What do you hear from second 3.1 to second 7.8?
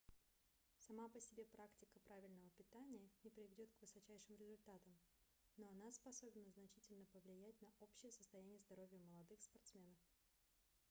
не приведет к высочайшим результатам но она способна значительно повлиять на